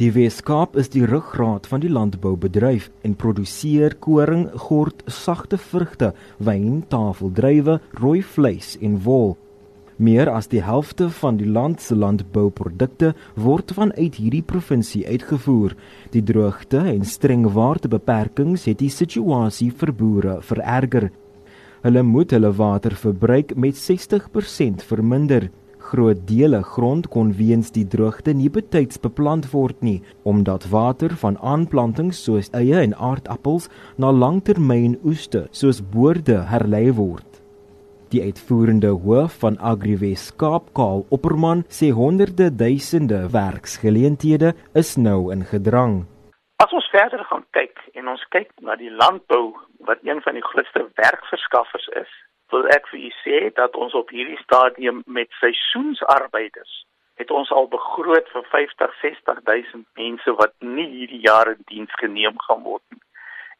[0.00, 6.78] Die Weskaap is die ruggraat van die landboubedryf en produseer koring, gort, sagte vrugte, wyn,
[6.88, 9.34] tafeldruiwe, rooi vleis en wol.
[10.00, 15.76] Meer as die helfte van die land se landbouprodukte word vanuit hierdie provinsie uitgevoer.
[16.16, 21.10] Die droogte en streng waterbeperkings het die situasie vir boere vererger.
[21.84, 25.50] Hulle moet hulle waterverbruik met 60% verminder
[25.90, 29.98] groot dele grond kon weens die droogte nie betyds beplant word nie
[30.32, 37.26] omdat water van aanplantings soos eie en aardappels na langtermynoeste soos boorde herlei word.
[38.10, 45.44] Die uitvoerende hoof van Agriwes Kaap Kaal Opperman sê honderde duisende werksgeleenthede is nou in
[45.46, 46.00] gedrang.
[46.58, 49.54] As ons verder gaan kyk en ons kyk na die landbou
[49.86, 52.10] wat een van die grootste werkverskaffers is,
[52.50, 56.84] wil ek vir u sê dat ons op hierdie stadium met seisoensarbeiders
[57.20, 62.38] het ons al begroot vir 50 60000 mense wat nie hierdie jaar in diens geneem
[62.46, 63.02] gaan word nie.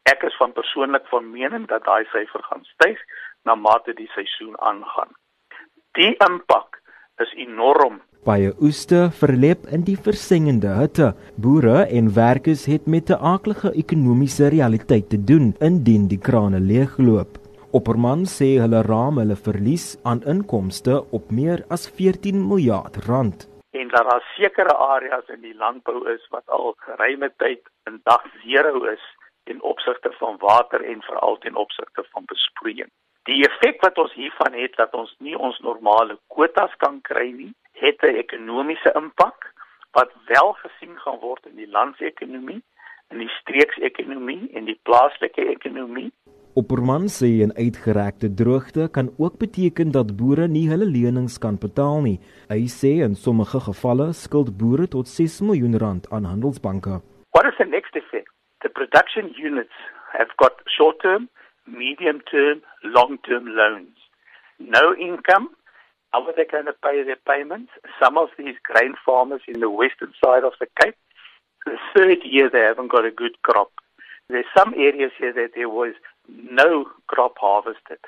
[0.09, 3.01] Ek is van persoonlik van mening dat daai syfer gaan styg
[3.45, 5.11] na mate die seisoen aangaan.
[5.99, 6.79] Die impak
[7.21, 7.99] is enorm.
[8.25, 11.11] Baie oeste verlep in die versengende hitte.
[11.45, 17.40] Boere en werkers het met 'n aaklige ekonomiese realiteit te doen indien die krane leegloop.
[17.77, 23.45] Opperman sê hulle raam hulle verlies aan inkomste op meer as 14 miljard rand.
[23.81, 28.25] En daar is sekere areas in die landbou is wat al geruime tyd in dag
[28.43, 29.05] 0 is
[29.53, 32.91] in opsigte van water en veral in opsigte van besproeiing.
[33.31, 37.53] Die effek wat ons hiervan het dat ons nie ons normale kwotas kan kry nie,
[37.79, 39.47] het 'n ekonomiese impak
[39.95, 42.61] wat wel gesien gaan word in die landsekonomie,
[43.11, 46.11] in die streeksekonomie en die plaaslike ekonomie
[46.53, 52.01] Opperman sê 'n uitgerekte droogte kan ook beteken dat boere nie hulle lenings kan betaal
[52.01, 52.19] nie.
[52.49, 56.99] Hy sê in sommige gevalle skuld boere tot 6 miljoen rand aan handelsbanke.
[57.31, 58.27] What is the next effect?
[58.63, 59.77] The production units
[60.17, 61.29] have got short-term,
[61.65, 63.97] medium-term, long-term loans.
[64.59, 65.47] No income.
[66.11, 67.71] How are they going to pay their payments?
[68.01, 70.99] Some of these grain farmers in the western side of the Cape,
[71.65, 73.71] the third year they haven't got a good crop.
[74.27, 75.93] There's some areas here that there was
[76.51, 77.99] no crop harvested.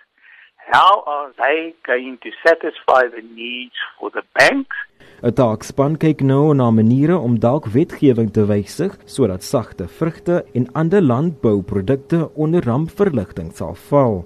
[0.72, 4.76] How are they going to satisfy the needs for the banks?
[5.24, 10.68] 'n Taakspan kyk nou na maniere om dalk wetgewing te wysig sodat sagte vrugte en
[10.82, 14.26] ander landbouprodukte onder rampverligting sal val.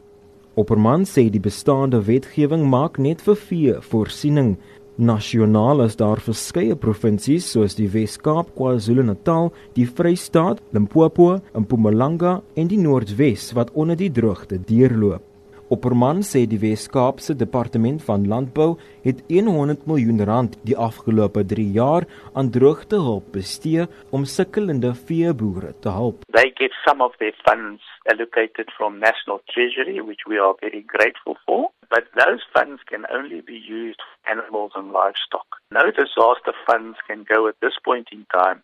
[0.58, 4.58] Opperman sê die bestaande wetgewing maak net vir vee voorsiening.
[4.98, 12.80] Nasionaal is daar verskeie provinsies soos die Wes-Kaap, KwaZulu-Natal, die Vrystaat, Limpopo, Mpumalanga en die
[12.82, 15.22] Noordwes wat onder die droogte deurloop.
[15.68, 21.66] Opperman sê die Wes-Kaap se departement van landbou het 100 miljoen rand die afgelope 3
[21.76, 22.08] jaar
[22.40, 23.84] aan droogtehulp bestee
[24.16, 26.24] om sukkelende veeboere te help.
[26.32, 31.36] They get some of their funds allocated from National Treasury which we are very grateful
[31.44, 35.60] for, but those funds can only be used for animals and livestock.
[35.70, 38.64] No disaster funds can go at this point in time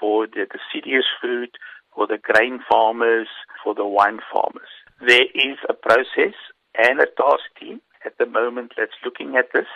[0.00, 1.50] for the deciduous food,
[1.94, 3.28] for the grain farmers,
[3.62, 4.72] for the wine farmers.
[5.00, 6.36] There is a process
[6.76, 9.70] and a task team at the moment that's looking at this.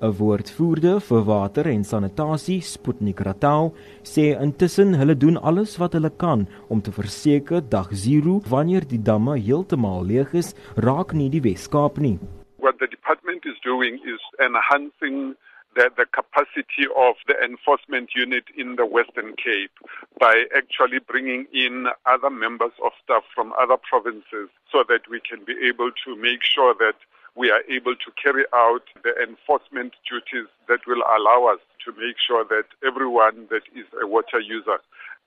[0.00, 3.74] 'n Woordvoerder vir water en sanitasie, Sputnik Ratau,
[4.12, 9.02] sê intussen hulle doen alles wat hulle kan om te verseker dag 0 wanneer die
[9.10, 10.54] damme heeltemal leeg is,
[10.86, 12.18] raak nie die Weskaap nie.
[12.58, 15.34] What the department is doing is enhancing
[15.74, 19.72] the, the capacity of the enforcement unit in the Western Cape
[20.18, 25.44] by actually bringing in other members of staff from other provinces so that we can
[25.44, 26.96] be able to make sure that
[27.36, 32.16] we are able to carry out the enforcement duties that will allow us to make
[32.18, 34.78] sure that everyone that is a water user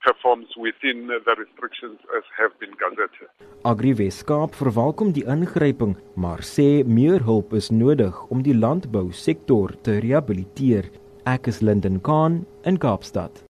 [0.03, 3.29] performs within the restrictions as have been gazetted.
[3.63, 9.99] Agri Weskaap verwelkom die ingryping, maar sê meer hulp is nodig om die landbousektor te
[10.03, 10.91] rehabiliteer.
[11.23, 13.45] Ek is Linden Khan in Kaapstad.